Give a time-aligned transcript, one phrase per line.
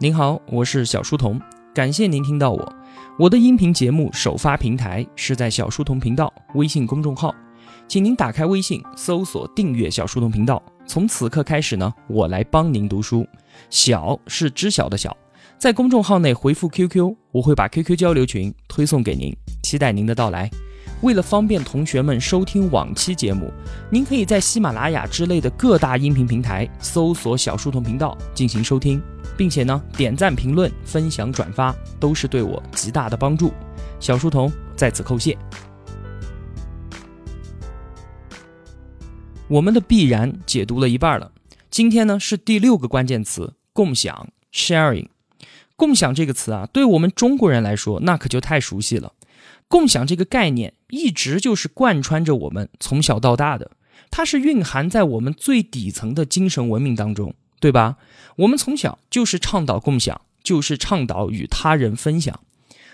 [0.00, 1.40] 您好，我是小书童，
[1.72, 2.76] 感谢您听到我。
[3.16, 7.32] 我的音频节目首发平台是在小书童频道微信公众号，
[7.86, 10.60] 请您打开微信搜索订阅小书童频道。
[10.84, 13.24] 从此刻开始呢，我来帮您读书。
[13.70, 15.16] 小是知晓的小，
[15.58, 19.32] 在公众号内回复 QQ，我会把 QQ 交流群推送给您，
[19.62, 20.50] 期待您的到来。
[21.02, 23.48] 为了方便同学们收听往期节目，
[23.90, 29.00] 您可以在喜马拉雅之类的各大音频平台搜索“小书童频道”进行收听，
[29.36, 33.52] 并且呢，点赞、评论、分享、转发都是对我极大的帮助。
[34.00, 35.36] 小书童在此叩谢。
[39.48, 41.32] 我们的必然解读了一半了，
[41.70, 45.08] 今天呢是第六个关键词“共享 ”（sharing）。
[45.76, 49.12] 共享这个词啊，对我们中国人来说，那可就太熟悉了。
[49.66, 53.72] 共享这个概念一直就是贯穿着我们从小到大的，
[54.10, 57.34] 它是蕴含在我们最底层的精神文明当中，
[57.64, 57.96] 对吧？
[58.36, 62.40] 我们从小就是倡导共享，就是倡导与他人分享。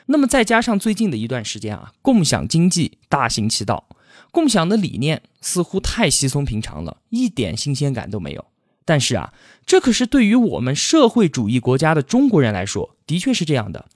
[0.07, 3.89] 那么再加上最近的一段时间啊，共享经济大行其道，
[4.31, 8.45] 共享的理念似乎太稀松平常了，一点新鲜感都没有。
[8.85, 9.35] 但是啊，
[9.67, 13.87] 这可是对于我们社会主义国家的中国人来说，的确是这样的。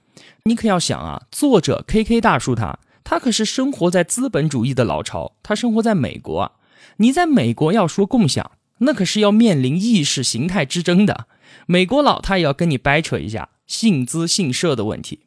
[0.43, 6.53] 你可要想啊，作者 K K 大叔他他可是生活在资本主义的老巢，他生活在美国啊。
[6.97, 11.27] 你在美国要说共享，那可是要面临意识形态之争的。
[11.67, 15.21] 美国佬他也要跟你掰扯一下姓资姓社的问题。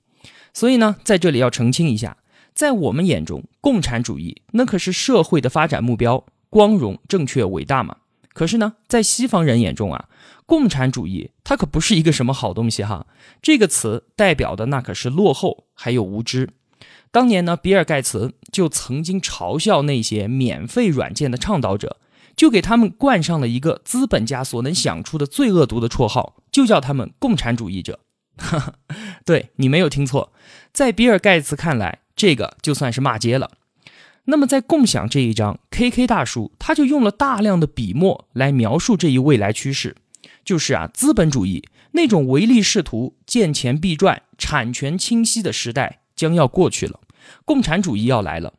[0.53, 2.17] 所以呢，在这里要澄清一下，
[2.53, 7.97] 在我们眼中，共产主义那可是社会的发展目标，光荣、正确、伟大嘛。
[8.33, 10.09] 可是呢，在西方人眼中啊。
[10.45, 13.05] 共产主义，它可不是一个什么好东西哈。
[13.41, 16.51] 这个词代表的那可是落后，还有无知。
[17.11, 21.97] 当年呢，比尔盖茨就曾经嘲笑那些免费软件的倡导者，
[22.37, 27.99] 就给他们冠上了一个资本家所能想出的最恶毒的绰号，就叫他们共产主义者。
[29.25, 30.31] 对你没有听错，
[30.71, 33.51] 在比尔盖茨看来，这个就算是骂街了。
[34.25, 39.95] 那么在共享这一章，K K 大叔他就用了大量的笔墨来描述这一未来趋势。
[40.45, 46.99] 就是啊，资本主义那种唯利是图、见钱必赚、产权清晰的时代将要过去了，
[47.43, 48.53] 共产主义要来了。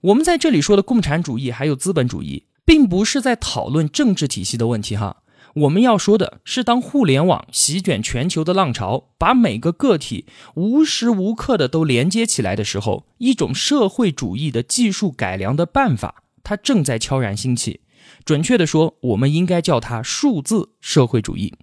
[0.00, 5.22] 我们在这里说的共产主义还有资本主义，并不是在讨论政治体系的问题哈。
[5.54, 17.80] 我们要说的是，当互联网席卷全球的浪潮把每个个体无时无刻的都连接起来的时候，一种社会主义的技术改良的办法，它正在悄然兴起。
[18.26, 21.54] 准确的说，我们应该叫它数字社会主义。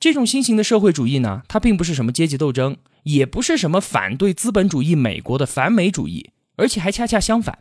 [0.00, 7.60] 这种新型的社会主义呢，它并不是什么阶级斗争，也不是什么反对资本主义美国的反美主义，而且还恰恰相反。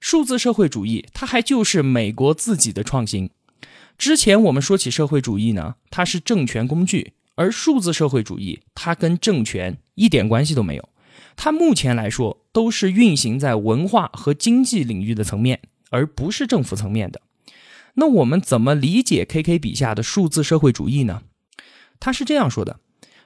[0.00, 3.30] 数字社会主义，它还就是美国自己的创新。
[3.96, 10.88] 之前我们说起社会主义呢，它是政权工具，而数字社会主义它跟政权一点关系都没有。
[11.36, 15.60] 它目前来说都是运行在文化和经济领域的层面，
[15.90, 17.22] 而不是政府层面的。
[17.94, 21.22] 那我们怎么理解 K K 笔下的数字社会主义呢？
[22.00, 22.80] 他是这样说的：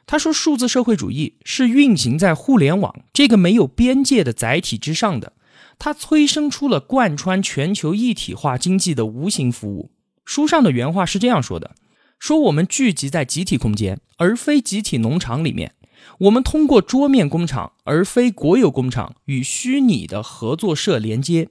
[0.06, 5.33] 他说，数字社会主义是运行在互联网这个没有边界的载体之上的，
[5.78, 9.93] 它催生出了贯穿全球一体化经济的无形服务。
[10.25, 11.75] 书上的原话是这样说的：
[12.19, 15.71] 说我们聚集在集体空间，而非集体农场里面；
[16.19, 21.49] 我们通过桌面工厂，而非国有工厂，与虚拟的合作社连接。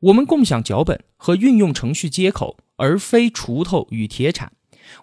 [0.00, 4.52] 我们共享脚本和运用程序接口，而非锄头与铁铲。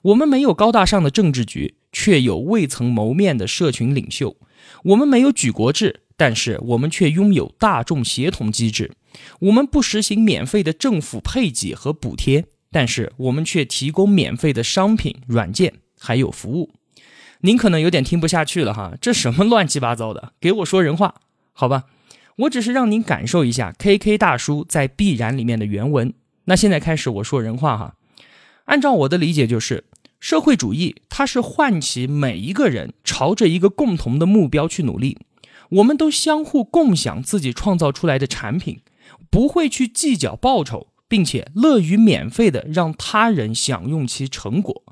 [0.04, 4.38] 我们没有高大上的政治局，却有未曾谋面的社群领袖。
[4.86, 8.92] 我们没有举国制，但是我们却拥有大众协同机制。
[9.40, 16.72] 我们不实行免费的政府配给和补贴，但是我们却提供免费的商品、软件还有服务。
[17.42, 20.34] 您可能有点听不下去了哈，这什么乱七八糟的？
[20.40, 21.16] 给我说人话，
[21.54, 21.86] 好吧？
[22.38, 26.14] 我只是让您感受一下 K K 大叔在《必然》里面的原文。
[26.46, 27.96] 那现在开始我说人话哈。
[28.66, 29.86] 按照我的理解，就是
[30.20, 35.18] 社会主义，它是唤起每一个人朝着一个共同的目标去努力。
[35.70, 38.82] 我们都相互共享自己创造出来的产品，
[39.30, 44.84] 不会去计较报酬，并且乐于免费的让他人享用其成果。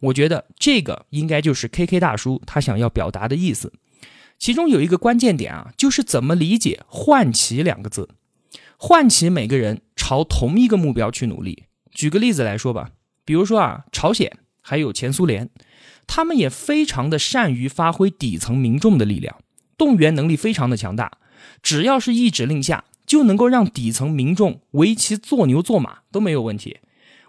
[0.00, 3.72] 我觉得这个应该就是 K K 大叔他想要表达的意思。
[4.38, 8.08] 其中有一个关键点啊，就是怎么理解“唤起”两个字，
[8.76, 11.64] 唤起每个人朝同一个目标去努力。
[11.92, 12.90] 举个例子来说吧，
[13.24, 15.48] 比如说啊，朝鲜还有前苏联，
[16.08, 19.38] 他们也非常的善于发挥底层民众的力量，
[19.82, 21.18] 动员能力非常的强大，
[21.60, 26.76] 只要是一指令下，就能够让底层民众为其做牛做马都没有问题。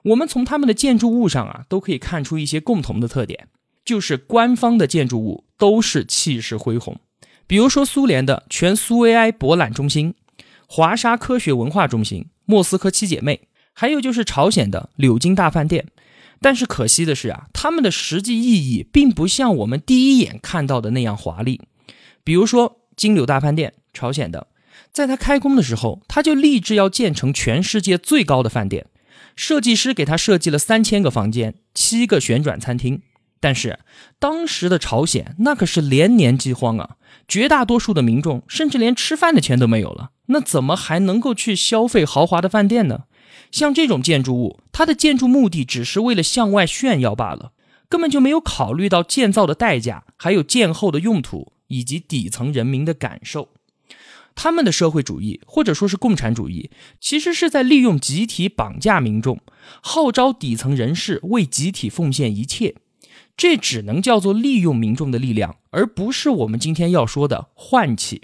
[0.04, 3.48] 我们从他们的建筑物上啊，都可以看出一些共同的特点。
[3.84, 7.00] 就是官方的建筑物都是气势恢宏。
[7.48, 10.14] 比如说苏联的全苏维埃博览中心、
[10.68, 15.88] 华沙科学文化中心、莫斯科七姐妹，还有就是朝鲜的柳京大饭店。
[16.40, 21.60] 但是可惜的是啊，他们的实际意义并不像我们第一眼看到的那样华丽。
[22.24, 24.48] 比如说金柳大饭店，朝鲜的，
[24.92, 28.88] 在它开工的时候，他就立志要建成全世界最高的饭店，
[29.36, 33.02] 设计师给他设计了三千个房间、七个旋转餐厅。
[33.40, 33.80] 但是
[34.20, 36.92] 当时的朝鲜那可是连年饥荒啊，
[37.28, 43.04] 绝大多数的民众甚至连吃饭的钱都没有了，那怎么还能够去消费豪华的饭店呢？
[43.52, 47.52] 像这种建筑物，它的建筑目的只是为了向外炫耀罢了，
[47.90, 53.50] 根本就没有考虑到建造的代价，还有建后的用途以及底层人民的感受。
[54.36, 59.40] 他们的社会主义或者说是共产主义，其实是在利用集体绑架民众，
[59.82, 62.76] 号召底层人士为集体奉献一切。
[63.38, 68.24] 这只能叫做利用民众的力量，而不是我们今天要说的唤起。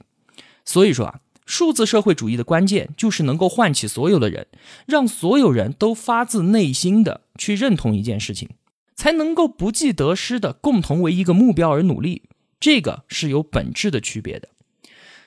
[0.66, 4.48] 所以说啊，数字社会主义的关键就是能够唤起所有的人，
[4.86, 8.50] 让所有人都发自内心的去认同一件事情，
[8.96, 12.24] 才能够不计得失的共同为一个目标而努力。
[12.60, 14.50] 这个是有本质的区别的。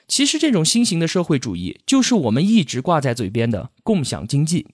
[0.07, 4.67] 其实这种新型的社会主义，就是我们一直挂在嘴边的共享经济，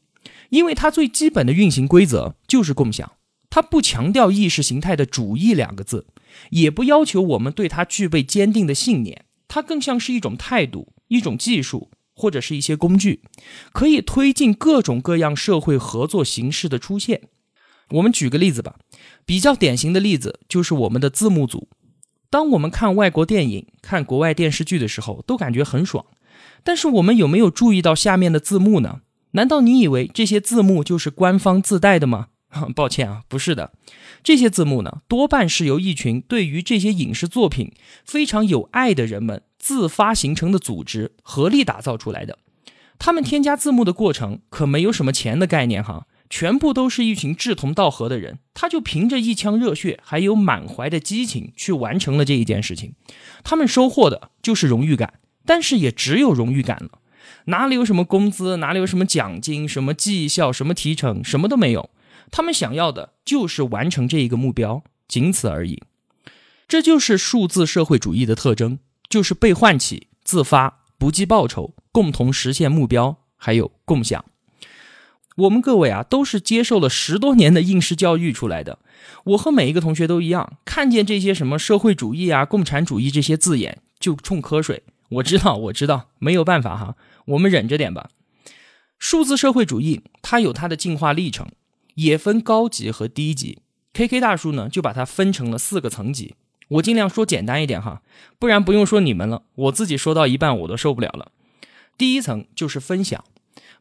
[0.50, 3.12] 因为它最基本的运行规则就是共享。
[3.52, 6.08] 它不强调意识形态的主义两个字，
[6.50, 13.22] 也不要求我们对它具备坚定的信念，它更像是一种态度、一种技术或者是一些工具，
[13.72, 17.22] 可以推进各种各样社会合作形式的出现。
[17.92, 18.76] 我们举个例子吧，
[19.26, 21.70] 比较典型的例子就是我们的字幕组。
[22.30, 26.06] 当我们看外国电影、看国外电视剧的时候，都感觉很爽，
[26.64, 29.02] 但是我们有没有注意到下面的字幕呢？
[29.32, 32.28] 难道你以为这些字幕就是官方自带的吗？
[32.76, 33.74] 抱歉啊，不是的，
[34.24, 37.72] 这些字幕呢，多半是由一群对于这些影视作品
[38.04, 42.40] 非常有爱的人们自发形成的组织合力打造出来的。
[42.98, 52.94] 他们添加字幕的过程可没有什么钱的概念哈，全部都是一群志同道合的人，他就凭着一腔热血还有满怀的激情去完成了这一件事情。
[53.44, 55.16] 他们收获的就是荣誉感，
[55.46, 57.00] 但是也只有荣誉感了，
[57.46, 61.90] 哪里有什么工资，哪里有什么奖金，什么绩效，什么提成，什么都没有。
[62.32, 65.82] 他们想要的就是完成这一个目标，仅此而已。
[66.68, 68.78] 这就是数字社会主义的特征，
[69.10, 74.24] 就是被唤起、自发、不计报酬、共同实现目标，还有共享。
[75.40, 78.80] 我们各位啊，都是接受了十多年的应试教育出来的。
[79.26, 84.84] 我和每一个同学都一样，看见这些什么社会主义啊、共产主义这些字眼就冲瞌睡。
[85.10, 86.96] 我知道，我知道，没有办法哈，
[87.26, 88.10] 我们忍着点吧。
[88.98, 91.48] 数字社会主义它有它的进化历程。
[91.96, 93.58] 也分高级和低级
[93.92, 96.36] ，K K 大叔呢就把它分成了四个层级。
[96.70, 98.02] 我尽量说简单一点哈，
[98.40, 101.34] 不然不用说你们了，我自己说到一半我都受不了了。
[101.98, 103.22] 第一层就是分享，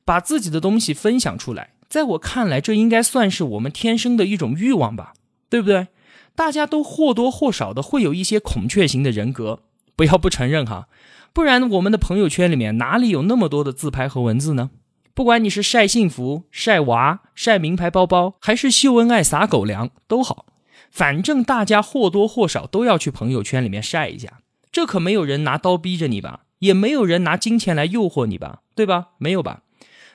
[0.08, 1.72] 把自己的东西分享出来。
[1.86, 5.12] 在我看来，这应该算是我们天生的一种欲望吧，
[5.50, 5.88] 对不对？
[6.34, 9.60] 大家都或多或少的会有一些孔雀型的人格，
[9.94, 10.88] 不要不承认哈，
[11.34, 14.70] 不然我们的朋友圈里面哪里有那么多的自拍和文字呢？
[15.12, 20.46] 不管你是晒幸福、晒娃、晒名牌包包，还是秀恩爱、撒狗粮，都好，
[20.90, 24.38] 反正大家或多或少都要去朋友圈里面晒一下。
[24.72, 26.44] 这可没有人拿刀逼着你吧？
[26.60, 28.60] 也没有人拿金钱来诱惑你吧？
[28.74, 29.08] 对吧？
[29.18, 29.62] 没有吧？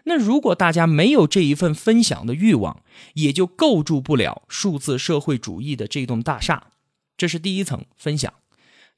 [0.04, 2.82] 那如果大家没有这一份分享的欲望，
[3.14, 6.68] 也就构筑不了数字社会主义的这栋大厦。
[7.16, 8.34] 这是第一层分享。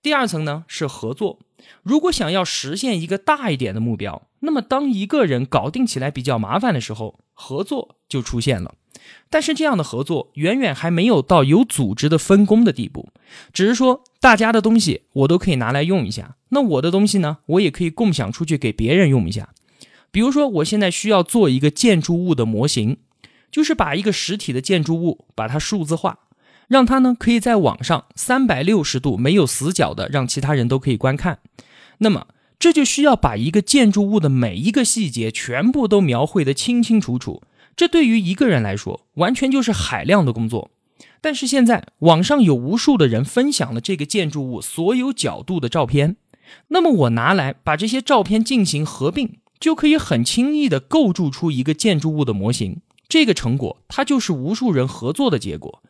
[0.02, 1.40] 第二层呢是合作。
[1.82, 8.76] 如果想要实现一个大一点的目标，那么当一个人搞定起来比较麻烦的时候，合作就出现了。
[9.30, 13.10] 但是这样的合作远远还没有到有组织的分工的地步，
[13.54, 19.54] 只是说大家的东西我都可以拿来用一下，那我的东西呢，我也可以共享出去给别人用一下。
[20.16, 23.00] 比如说，我现在需要做一个建筑物的模型，
[23.52, 26.20] 就是把一个实体的建筑物把它数字化。
[26.70, 31.40] 让它呢可以在网上三百六十度没有死角的让其他人都可以观看，
[31.98, 37.44] 那么这就需要把一个建筑物的每一个细节全部都描绘的清清楚楚。
[37.76, 40.72] 这对于一个人来说完全就是海量的工作。
[41.20, 46.16] 但是现在网上有无数的人分享了这个建筑物所有角度的照片，
[46.70, 52.82] 那么我拿来把这些照片进行合并，就可以很轻易地构筑出一个建筑物的模型。
[53.08, 55.82] 这个成果它就是无数人合作的结果。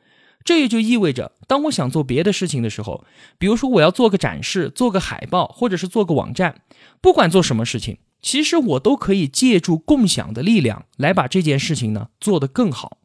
[0.44, 3.04] 这也就意味着，当我想做别的事情的时候，
[3.40, 6.62] 比如说我要做个展示、做个海报，或者是做个网站，
[7.02, 13.00] 不管做什么事情，其实我都可以借助共享的力量来把这件事情呢做得更好。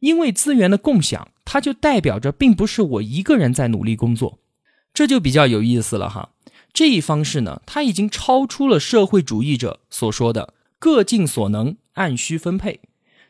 [0.00, 4.38] 因为资源的共享，它就代表着并不是我一个人在努力工作，
[4.94, 6.30] 这就比较有意思了哈。
[6.76, 12.80] 这一方式呢，它已经超出了社会主义者所说的各尽所能、按需分配，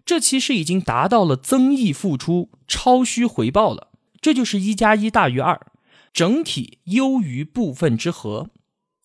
[0.05, 3.91] 这其实已经达到了增益付出、超需回报了。
[4.21, 5.65] 这就是一加一大于二，
[6.13, 8.51] 整体优于部分之和。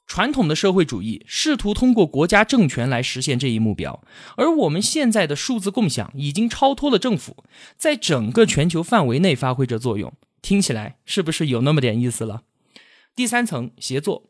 [0.07, 4.03] 传统的社会主义试图通过国家政权来实现这一目标，
[4.37, 7.43] 而我们现在的数字共享已经超脱了政府，
[7.77, 10.11] 在整个全球范围内发挥着作用。
[10.41, 12.41] 听起来是不是有那么点意思了？
[13.15, 14.23] 第三层协作，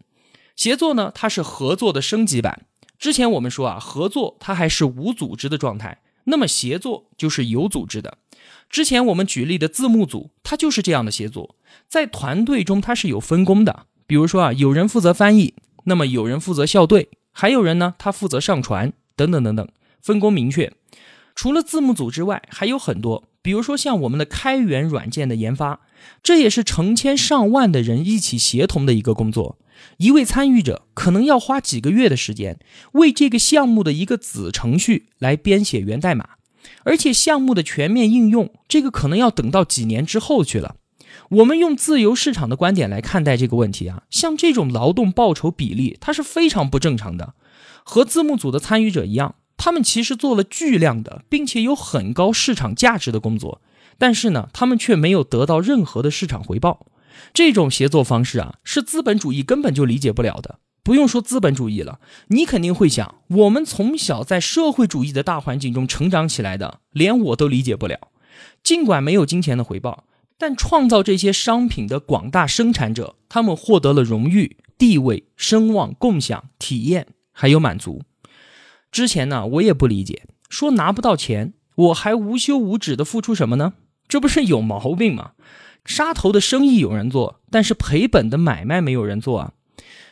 [0.56, 2.66] 协作呢，它是合作的升级版。
[2.98, 8.18] 之前我们说啊，合作它还是无组织的状态，那么协作就是有组织的。
[8.70, 11.56] 之前我们举例的字幕组，它就是这样的协作，
[11.88, 15.54] 在团队中它是有分工的，比如说啊，有人负责翻译。
[15.86, 19.68] 那么有人负责校对，还有人呢，他负责上传等等等等，
[20.00, 20.72] 分工明确。
[21.34, 25.80] 除了字幕组之外，还有很多，比如说像我们的开源软件的研发，
[26.24, 29.58] 这也是成千上万的人一起协同的一个工作。
[29.98, 32.60] 一位参与者可能要花几个月的时间，
[32.94, 36.30] 为这个项目的一个子程序来编写源代码，
[36.84, 40.76] 而且项目的全面应用，这个可能要等到几年之后去了。
[41.30, 47.34] 我们用自由市场的观点来看待这个问题啊，像这种劳动报酬比例，它是非常不正常的。
[47.84, 53.62] 和字幕组的参与者一样，他们其实做了巨量的，并且有很高市场价值的工作，
[53.98, 56.86] 但是呢，他们却没有得到任何的市场回报。
[57.34, 60.60] 这种协作方式啊，是资本主义根本就理解不了的。
[60.84, 68.10] 不用说资本主义了，你肯定会想，我们从小在社会主义的大环境中成长起来的，连我都理解不了。
[68.64, 70.06] 尽管没有金钱的回报。
[70.38, 78.02] 但创造这些商品的广大生产者，他们获得了荣誉、地位、声望、共享、体验，还有满足。
[78.92, 83.74] 之前呢，我也不理解，说拿不到钱，我还无休无止的付出什么呢？
[84.08, 85.32] 这不是有毛病吗？
[85.84, 89.54] 杀头的生意有人做，但是赔本的买卖没有人做啊。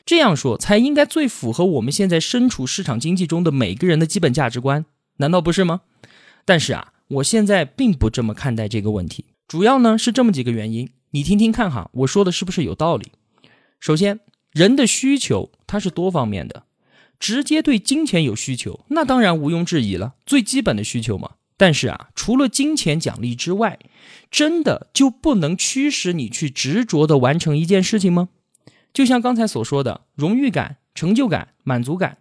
[0.03, 4.85] 这样说才应该最符合我们现在身处市场经济中的每个人的基本价值观，
[5.17, 5.81] 难道不是吗？
[6.43, 9.25] 但是啊，我现在并不这么看待这个问题。
[9.47, 13.11] 主要呢是这么几个原因，你听听看哈，我说的是不是有道理？
[13.79, 14.21] 首先，
[14.51, 16.63] 人的需求它是多方面的，
[17.19, 21.31] 直接对金钱有需求，那当然毋庸置疑了，最基本的需求嘛。
[21.59, 23.77] 但是啊，除了金钱奖励之外，
[24.31, 28.29] 真的就不能驱使你去执着的完成一件事情吗？
[28.93, 32.19] 就像刚才所说的，荣誉感、成就感、满足感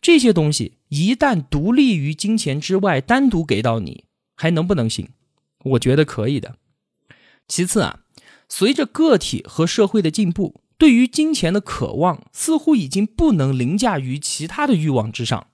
[0.00, 4.04] 这些东西，一旦独立于金钱之外，单独给到你，
[4.36, 5.08] 还能不能行？
[5.64, 6.54] 我觉得可以的。
[7.48, 8.02] 其次啊，
[8.48, 15.48] 随着个体和社会的进步，对于金钱的渴望似乎已经不能凌驾于其他的欲望之上。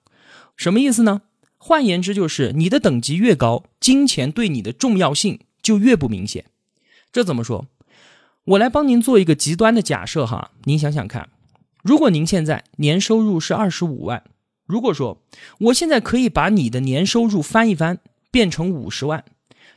[0.55, 1.23] 什么意思呢？
[1.65, 6.47] 换言之，就是你的等级越高，金钱对你的重要性就越不明显。
[7.13, 7.67] 这怎么说？
[8.43, 11.29] 我来帮您做一个极端的假设哈，您想想看，
[11.85, 14.25] 如果您现在年收入是二十五万，
[14.67, 15.23] 如果说
[15.61, 18.01] 我现在可以把你的年收入翻一翻，
[18.33, 19.25] 变成五十万。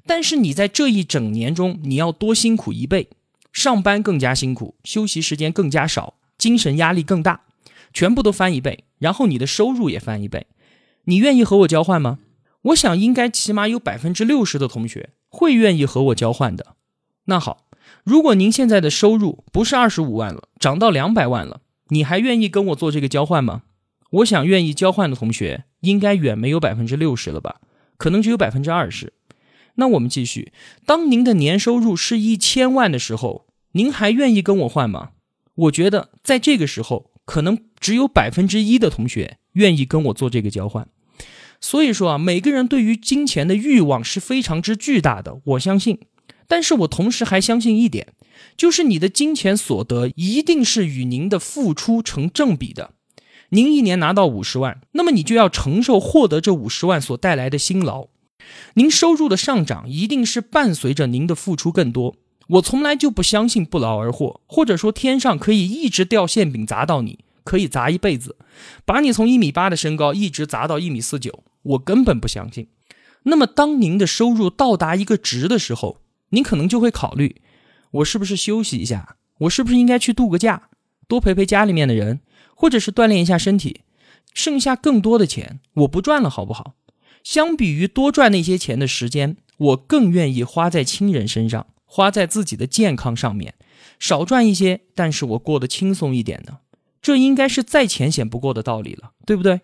[0.08, 3.10] 但是你在这一整年中，你要多辛苦一倍，
[3.54, 7.42] 上班更加辛苦，休息时间更加少，精神压力更大，
[7.94, 10.48] 全部都翻一倍，然后你的收入也翻一倍，
[11.06, 12.20] 你愿意和我交换吗？
[12.64, 16.76] 我想应该起码有百分之六十的同学会愿意和我交换的。
[17.26, 17.68] 那好，
[18.04, 23.64] 如果您现在的收入不是二十五万了，涨到两百万了，你还愿意跟我做这个交换吗？
[24.12, 27.62] 我想愿意交换的同学应该远没有百分之六十了吧，
[27.98, 29.14] 可能只有百分之二十。
[29.76, 30.54] 那我们继续。
[30.86, 35.12] 当您的年收入是一千万的时候，您还愿意跟我换吗？
[35.56, 40.88] 我觉得在这个时候，可能只有百分之一的同学愿意跟我做这个交换。
[41.60, 46.00] 所以说啊，每个人对于金钱的欲望是非常之巨大的，我相信。
[46.48, 48.14] 但是我同时还相信一点，
[48.56, 52.92] 就是你的金钱所得一定是与您的付出成正比的。
[53.50, 58.08] 您一年拿到五十万，那么你就要承受获得这五十万所带来的辛劳。
[58.76, 62.16] 您收入的上涨一定是伴随着您的付出更多。
[62.48, 68.36] 我从来就不相信不劳而获，或者说天上可以一直掉馅饼砸到你，可以砸一辈子，
[68.84, 71.46] 把你从一米八的身高一直砸到一米四九。
[71.62, 72.68] 我根本不相信。
[73.24, 77.42] 那么，当您的收入到达一个值的时候，您可能就会考虑：
[77.92, 79.16] 我是不是休息一下？
[79.40, 80.70] 我是不是应该去度个假，
[81.08, 82.20] 多陪陪家里面的人，
[82.56, 83.82] 或者是锻炼一下身体？
[84.34, 86.76] 剩下更多的钱，我不赚了，好不好？
[87.24, 93.56] 相比于多赚那些钱的时间，我更愿意花在亲人身上，花在自己的健康上面。
[93.98, 96.60] 少赚一些，但是我过得轻松一点呢。
[97.06, 99.62] 这应该是再浅显不过的道理了，对不对？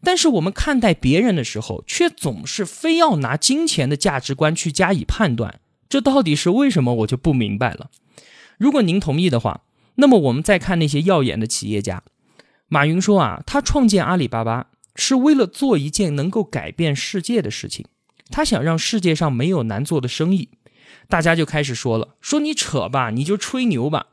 [0.00, 5.58] 但是我们看待别人的时候，却总是非要拿金钱的价值观去加以判断，
[5.88, 6.94] 这到底是为什么？
[6.94, 7.90] 我就不明白了。
[8.58, 9.62] 如果您同意的话，
[9.96, 12.04] 那么我们再看那些耀眼的企业家，
[12.68, 17.84] 马云说啊，他创建阿里巴巴是为了做一件能够改变世界的事情，
[18.30, 20.50] 他想让世界上没有难做的生意。
[21.08, 24.06] 大家就开始说了，说你扯吧，你就吹牛吧，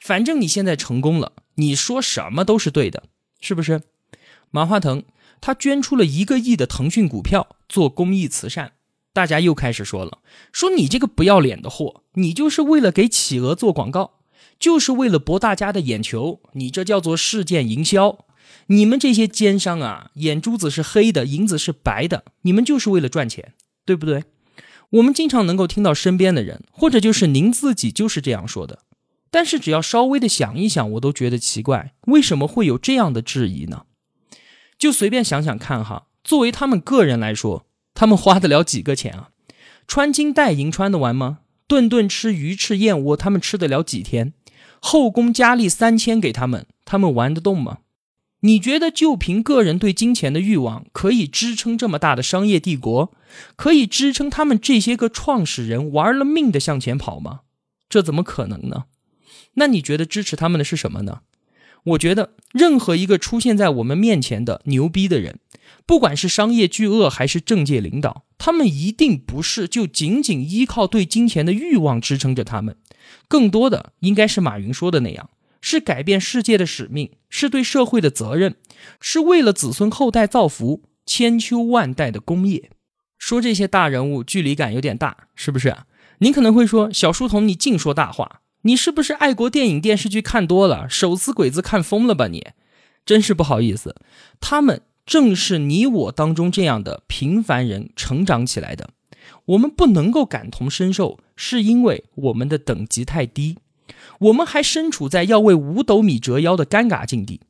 [0.00, 3.04] 反正你现在成功了，你说什么都是对的，
[3.40, 3.82] 是不是？
[4.50, 5.04] 马化腾
[5.40, 8.72] 他捐出了一个亿的腾讯股票做公益慈善，
[9.12, 10.18] 大家又开始说了，
[10.52, 14.20] 说你这个不要脸的货，你就是为了给企鹅做广告，
[14.58, 18.24] 就是为了博大家的眼球，你这叫做事件营销，
[18.68, 24.24] 你们这些奸商啊，眼珠子是黑的，银子是白的，你们就是为了赚钱，对不对？
[24.90, 28.80] 我们经常能够听到身边的人，或者就是您自己就是这样说的。
[29.34, 33.86] 但是只要稍微的想一想，我都觉得奇怪，为什么会有这样的质疑呢？
[34.78, 39.30] 就随便想想看哈，作为他们个人来说，他们花得了几个钱啊？
[39.88, 41.40] 穿金戴银穿得完吗？
[41.66, 44.34] 顿顿吃鱼翅燕窝，他们吃得了几天？
[44.78, 47.78] 后宫佳丽三千给他们，他们玩得动吗？
[48.42, 53.12] 你觉得就凭个人对金钱的欲望，可以支撑这么大的商业帝国，
[53.56, 57.40] 可以支撑他们这些个创始人玩了命的向前跑吗？
[57.88, 58.84] 这怎么可能呢？
[59.54, 61.20] 那你觉得支持他们的是什么呢？
[61.84, 65.38] 我觉得任何一个出现在我们面前的牛逼的人，
[65.84, 72.76] 不管是商业巨鳄还是政界领导，他们一定不是就仅仅依靠对金钱的欲望支撑着他们，
[73.28, 75.30] 更多的应该是马云说的那样。
[75.66, 78.56] 是改变世界的使命，是对社会的责任，
[79.00, 82.70] 是为了子孙后代造福千秋万代的功业。
[83.18, 85.74] 说这些大人物距离感有点大，是不是？
[86.18, 92.28] 您可能会说，小书童你净说大话，你是不是爱国电影电视剧看多了，手撕鬼子看疯了吧？
[92.28, 92.46] 你
[93.04, 93.94] 真是不好意思，
[94.40, 98.88] 他们正是你我当中这样的平凡人成长起来的。
[99.44, 103.58] 我们不能够感同身受，是因为我们的等级太低。
[104.18, 107.42] 我们还身处在要为五斗米折腰的尴尬境地。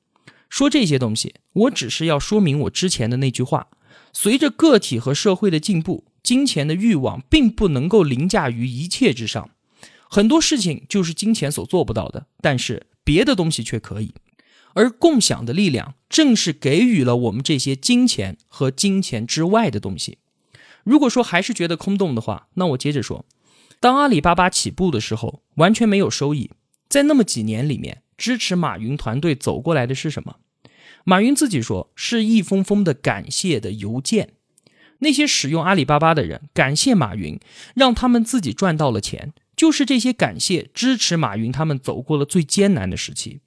[0.49, 3.69] 说这些东西，我只是要说明我之前的那句话：
[4.13, 9.51] 随着个体和社会的进步，金钱的欲望并不能够凌驾于一切之上。
[10.09, 14.15] 很多事情就是金钱所做不到的，但是别的东西却可以。
[14.75, 20.19] 而共享的力量，正是给予了我们这些金钱和金钱之外的东西。
[20.83, 23.25] 如果说还是觉得空洞的话，那我接着说。
[23.81, 26.51] 当阿里巴巴起步的时候，完全没有收益。
[26.89, 30.37] 在那么几年里面，支持马云团队走过来的是什么？
[31.05, 34.35] 马云自己说，是一封封的感谢的邮件。
[35.01, 37.39] 那些使用阿里巴巴的人感谢马云，
[37.75, 43.41] 让他们自己赚到了钱，就是这些感谢支持马云他们走过了最艰难的时期。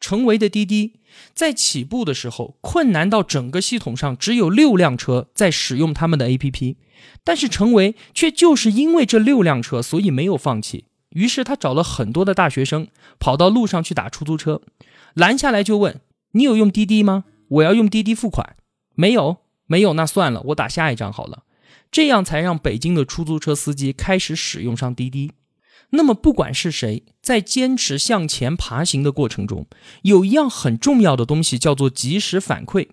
[0.00, 0.94] 成为的滴滴
[1.32, 6.76] 在起步的时候，困难到整个系统上只有六辆车在使用他们的 APP。
[7.24, 10.86] 但是成为却就是因为这六辆车，所以没有放弃。
[11.10, 12.88] 于是他找了很多的大学生，
[13.20, 14.62] 跑到路上去打出租车，
[15.14, 16.00] 拦下来就问
[16.32, 17.24] ：“你有用滴滴吗？
[17.48, 18.56] 我要用滴滴付款。”
[18.94, 21.44] 没有，没有，那算了，我打下一张好了。
[21.92, 25.30] 这样才让北京的出租车司机开始使用上滴滴。
[25.90, 29.66] 那么不管是谁，在坚持向前爬行的过程中，
[30.02, 32.88] 有一样很重要的东西叫做及时反馈。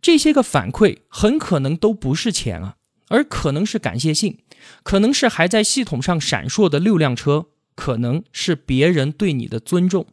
[0.00, 2.76] 这些个反馈很可能都不是钱啊。
[3.08, 4.38] 而可能是感谢信，
[4.82, 10.06] 可能是还在系统上闪烁的六辆车，可能是别人对你的尊重。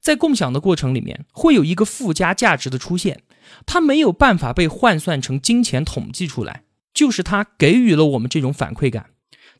[0.00, 3.22] 在共享的过程里面，会有一个附加价值的出现，
[3.66, 9.10] 它没有办法被换算成金钱统计出来，就是它给予了我们这种反馈感，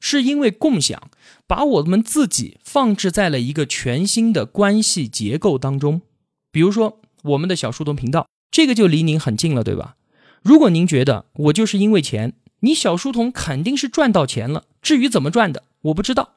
[0.00, 1.10] 是因为共享
[1.46, 6.02] 把我们自己放置在了一个全新的关系结构当中。
[6.50, 9.96] 比如说我们的小书童频道，这个就离您很近了，对吧？
[10.42, 14.64] 如果您觉得我就是因为钱，你小书童肯定是赚到钱了。
[14.80, 16.36] 至于怎么赚的，我不知道。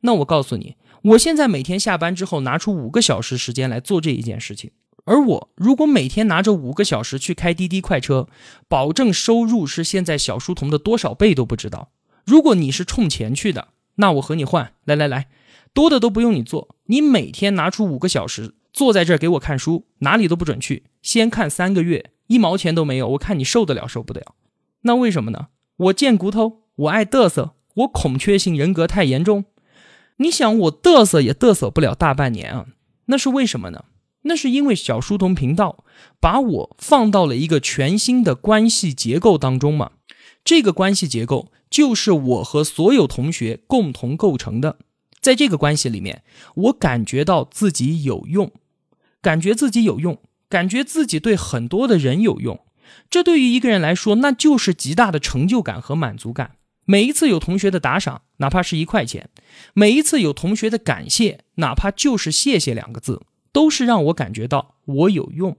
[0.00, 4.70] 那我告诉你，我现在每天下班之后拿出五个小时时间来做这一件事情。
[5.08, 8.28] 而我如果每天拿着五个小时去开滴滴快车，
[8.68, 11.92] 保证收入是现在小书童的多少倍都不知道。
[12.26, 15.28] 如果你是冲钱去的，那我和你换，来来来，
[15.72, 22.10] 多的都不用你做，你每天拿出五个小时坐在这儿给我看书，哪里都不准去，先看三个月。
[22.26, 24.34] 一毛钱都没有，我看你受得了受不了？
[24.82, 25.46] 那为什么呢？
[25.78, 29.46] 我贱骨头，我爱嘚瑟，我孔雀性人格太严重。
[30.18, 32.66] 你想我嘚瑟也嘚瑟不了大半年啊？
[33.06, 33.84] 那是为什么呢？
[34.28, 35.84] 那是因为小书童频道
[36.20, 39.90] 把我放到了一个全新的关系结构当中嘛。
[40.44, 44.78] 这个关系结构就是我和所有同学共同构成的。
[45.20, 46.22] 在这个关系里面，
[46.54, 48.52] 我感觉到自己有用，
[49.20, 50.18] 感觉自己有用。
[50.50, 52.58] 感觉自己对很多的人有用，
[53.10, 56.52] 这对于一个人来说，那就是极大的成就感和满足感。
[56.86, 59.24] 每一次有同学的打赏，哪怕是一块钱；
[59.74, 63.20] 每一次有同学的感谢，哪怕就是谢谢两个字，
[63.52, 65.56] 都是让我感觉到我有用，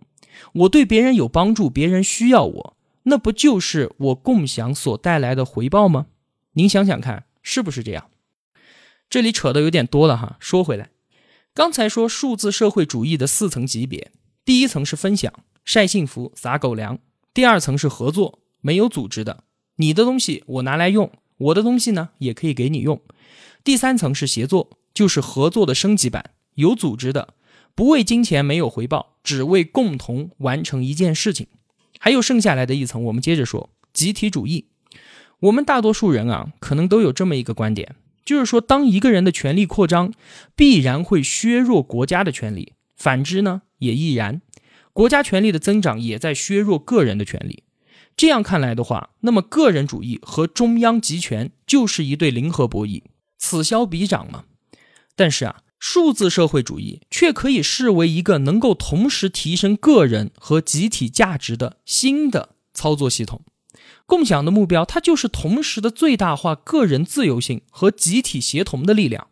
[0.53, 6.07] 我对别人有帮助，别人需要我，那不就是我共享所带来的回报吗？
[6.53, 8.09] 您想想看，是不是这样？
[9.09, 10.89] 这里扯的有点多了哈，说回来。
[11.53, 14.11] 刚才说数字社会主义的四层级别，
[14.45, 15.33] 第一层是分享，
[15.65, 16.97] 晒幸福、撒狗粮；
[17.33, 19.43] 第二层是合作，没有组织的，
[19.77, 22.97] 你的东西我拿来用，我的东西呢也可以给你用；
[23.63, 27.33] 第三层是协作，就是合作的升级版，有组织的，
[27.79, 31.47] 不为金钱，没有回报，只为共同完成一件事情。
[31.97, 34.65] 还有剩下来的一层，我们接着说集体主义。
[35.39, 37.95] 我们大多数人啊，可能都有这么一个观点。
[38.25, 40.13] 就是说，当一个人的权力扩张，
[40.57, 44.41] 必然会削弱国家的权利；反之呢，也亦然。
[44.91, 47.63] 国家权力的增长也在削弱个人的权利。
[48.17, 53.03] 这样看来的话，那么个人主义和中央集权就是一对零和博弈，
[53.37, 54.43] 此消彼长嘛。
[55.15, 63.41] 但是啊，数字社会主义却可以视为一个能够同时提升个人和集体价值的新的操作系统。
[64.05, 69.27] 共享的目标，它就是同时的最大化个人自由性和集体协同的力量。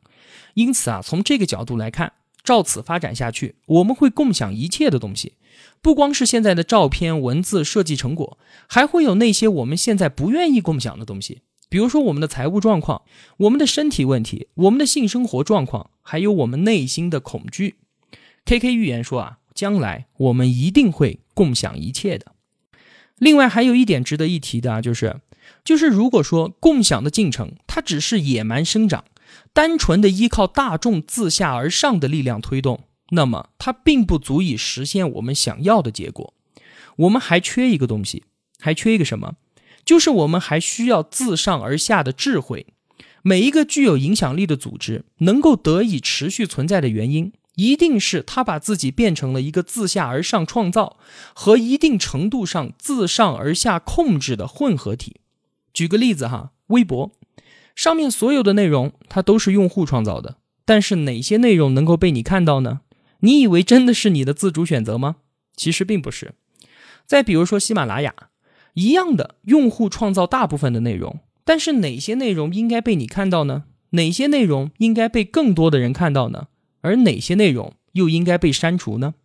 [0.54, 5.34] 因此啊，从这个角度来看，照此发展下去，我们会共享一切的东西，
[5.82, 13.02] 不光是现在的照片、文字、设计成果，还会有那些我们现在不愿意共享的东西，比如说我们的财务状况、
[13.38, 17.76] 我们的身体问题、我们的性生活状况，还有我们内心的恐惧。
[18.46, 22.34] K K 预言说啊，将来我们一定会共享一切的。
[23.18, 25.20] 另外还有一点值得一提的啊，就是，
[25.66, 29.04] 就是如果说共享的进程它只是野蛮生长，
[29.52, 36.34] 单纯的依靠大众自下而上的力量推动，那么它并不足以实现我们想要的结果。
[36.96, 38.24] 我们还缺一个东西，
[38.60, 39.34] 还缺一个什么？
[39.88, 42.68] 就是我们还需要自上而下的智慧。
[43.24, 47.32] 每一个具有影响力的组织能够得以持续存在的原因。
[47.56, 50.98] 一定是他把自己变成了一个自下而上创造
[51.34, 55.22] 和一定程度上自上而下控制的混合体。
[55.74, 57.12] 举个例子哈，微博
[57.74, 62.82] 上面所有的内容它都是用户创造的，但是哪些内容能够被你看到呢？
[63.22, 65.16] 你以为真的是你的自主选择吗？
[65.56, 66.36] 其实并不是。
[67.08, 68.14] 再比如说喜马拉雅，
[68.78, 73.64] 一样的用户创造大部分的内容，但是哪些内容应该被你看到呢？
[73.92, 76.50] 哪些内容应该被更多的人看到呢？
[76.82, 79.16] 而哪些内容又应该被删除呢？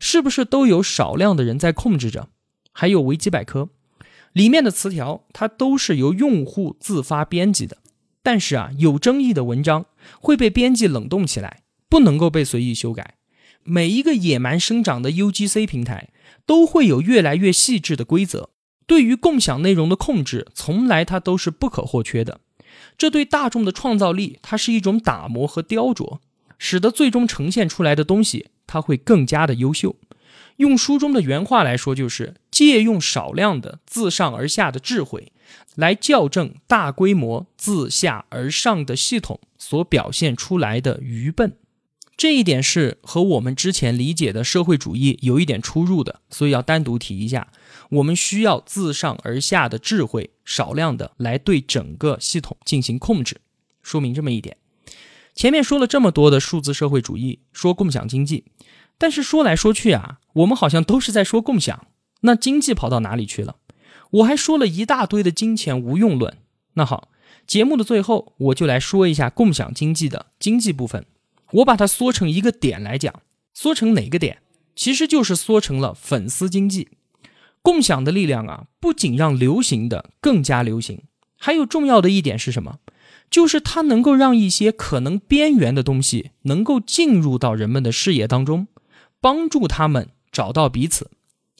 [0.00, 2.28] 是不是都有少量的人在控制着？
[2.72, 3.68] 还有维基百科
[4.32, 7.78] 里面的词条，它都是由用户自发编辑的。
[8.24, 9.86] 但是啊，有争议的文章
[10.20, 13.14] 会被编辑冷冻起来，不能够被随意修改。
[13.62, 16.08] 每一个野蛮生长的 UGC 平台
[16.44, 18.50] 都会有越来越细致的规则，
[18.88, 22.40] 对于共享内容的控制，从来它都是不可或缺的。
[22.96, 26.18] 这对大众的创造力，它是一种打磨和雕琢。
[26.58, 29.94] 使得最终呈现出来的东西，它会更加的优秀。
[30.56, 35.30] 用书中的原话来说，就是借用少量的自上而下的智慧，
[35.76, 41.52] 来校正大规模自下而上的系统所表现出来的愚笨。
[42.16, 47.46] 这一点是和我们之前理解的社会主义有一点出入的，所以要单独提一下。
[47.90, 53.40] 我们需要自上而下的智慧，少量的来对整个系统进行控制，
[53.82, 54.56] 说明这么一点。
[55.34, 58.44] 前面说了这么多的数字社会主义，说共享经济，
[58.98, 61.86] 但是说来说去啊，我们好像都是在说共享，
[62.22, 63.56] 那经济跑到哪里去了？
[64.10, 66.38] 我还说了一大堆的金钱无用论。
[66.74, 67.10] 那好，
[67.46, 71.06] 节目的最后，我就来说一下共享经济的经济部分。
[71.52, 73.22] 我把它缩成一个点来讲，
[73.54, 74.38] 缩成哪个点？
[74.74, 76.88] 其实就是缩成了粉丝经济。
[77.62, 81.02] 共享的力量啊，不仅让流行的更加流行，
[81.36, 82.78] 还有重要的一点是什么？
[83.30, 88.68] 就是它能够让一些可能边缘的东西能够进入到人们的视野当中，
[89.20, 91.10] 帮助他们找到彼此。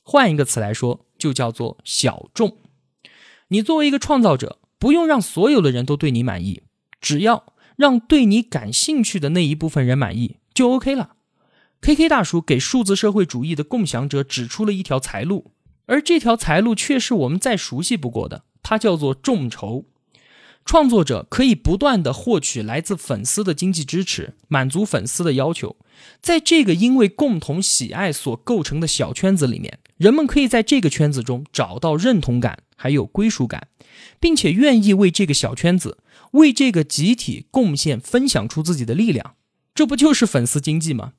[0.03, 2.57] 换一个词来说，就叫做小众。
[3.49, 6.63] 你作为一个创造者，不用让所有的人都对你满意，
[7.03, 11.17] 只要让对你感兴趣的那一部分人满意就 OK 了。
[11.83, 15.53] K K 大叔给数字社会主义的共享者指出了一条财路，
[15.89, 19.87] 而这条财路却是我们再熟悉不过的，它叫做众筹。
[20.67, 25.77] 创作者可以不断的获取来自粉丝的经济支持，满足粉丝的要求。
[26.21, 33.69] 在这个因为共同喜爱所构成的小圈子里面，人们可以在这个圈子中找到认同感，还有归属感，
[34.21, 35.97] 并且愿意为这个小圈子、
[36.33, 39.37] 为这个集体贡献、分享出自己的力量。
[39.75, 41.15] 这不就是粉丝经济吗？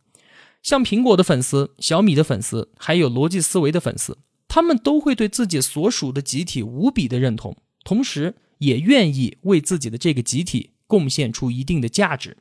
[0.61, 12.35] 像苹果的粉丝、小米的粉丝，还有逻辑思维的粉丝，他们都会对自己所属的集体无比的认同，同时也愿意为自己的这个集体贡献出一定的价值。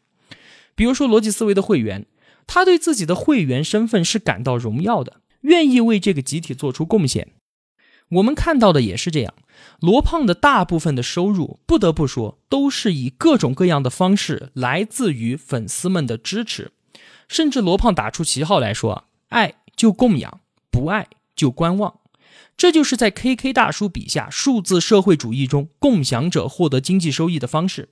[0.75, 2.07] 比如说逻辑思维的会员，
[2.47, 7.29] 他对自己的会员身份是感到荣耀的，愿意为这个集体做出贡献。
[8.09, 9.35] 我们看到的也是这样，
[9.81, 16.73] 罗胖的大部分的收入，不得不说，都是以各种各样的方式来自于粉丝们的支持。
[17.29, 20.41] 甚至罗胖打出旗号来说：“爱就供养，
[20.71, 21.07] 不爱
[21.39, 22.01] 就观望。”
[22.59, 27.89] 这就是在 KK 大叔笔下数字社会主义中共享者获得经济收益的方式。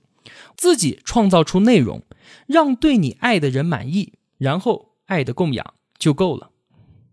[0.57, 2.03] 自己创造出内容，
[2.45, 6.49] 让对你爱的人满意，然后爱的供养就够了。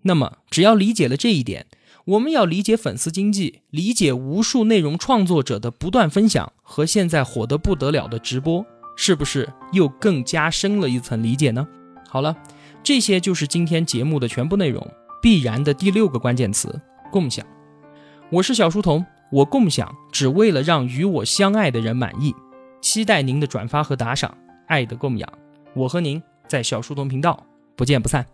[0.02, 1.66] 那么，只要理解了这一点。
[2.06, 11.66] 我们要理解粉丝经济，理解无数内容创作者的不断分享和现在火得不得了的直播，是不是又更加深了一层理解呢？
[12.06, 12.36] 好了，
[12.82, 14.86] 这些就是今天节目的全部内容。
[15.24, 16.78] 必然的第六个关键词：
[17.10, 17.46] 共享。
[18.28, 22.34] 我是小书童，我共享只为了让与我相爱的人满意。
[22.82, 25.26] 期待您的转发和打赏，爱的供养。
[25.72, 27.42] 我和您在小书童频道
[27.74, 28.26] 不见不散。